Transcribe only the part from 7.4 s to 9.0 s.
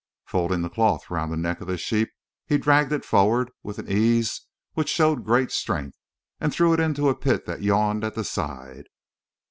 that yawned at the side.